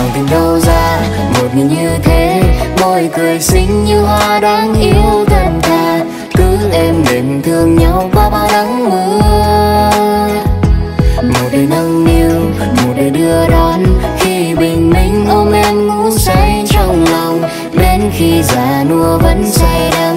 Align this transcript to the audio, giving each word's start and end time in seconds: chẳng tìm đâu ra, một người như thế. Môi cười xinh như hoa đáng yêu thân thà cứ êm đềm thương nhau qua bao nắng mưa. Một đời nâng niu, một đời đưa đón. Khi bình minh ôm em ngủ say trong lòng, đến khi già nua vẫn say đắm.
chẳng 0.00 0.10
tìm 0.14 0.26
đâu 0.30 0.58
ra, 0.58 1.00
một 1.34 1.48
người 1.54 1.64
như 1.64 1.90
thế. 2.02 2.42
Môi 2.80 3.10
cười 3.16 3.40
xinh 3.40 3.84
như 3.84 4.00
hoa 4.02 4.40
đáng 4.40 4.74
yêu 4.74 5.24
thân 5.26 5.60
thà 5.62 6.04
cứ 6.36 6.58
êm 6.72 6.94
đềm 7.10 7.42
thương 7.42 7.76
nhau 7.76 8.10
qua 8.14 8.30
bao 8.30 8.48
nắng 8.52 8.90
mưa. 8.90 9.20
Một 11.22 11.48
đời 11.52 11.66
nâng 11.70 12.04
niu, 12.04 12.40
một 12.60 12.92
đời 12.96 13.10
đưa 13.10 13.46
đón. 13.48 13.84
Khi 14.18 14.54
bình 14.54 14.90
minh 14.90 15.26
ôm 15.28 15.52
em 15.52 15.86
ngủ 15.86 16.10
say 16.10 16.64
trong 16.70 17.04
lòng, 17.12 17.42
đến 17.72 18.00
khi 18.12 18.42
già 18.42 18.84
nua 18.90 19.18
vẫn 19.18 19.44
say 19.46 19.90
đắm. 19.92 20.16